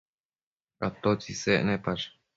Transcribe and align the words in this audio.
atotsi 0.87 1.27
isec 1.33 1.59
nepash? 1.67 2.07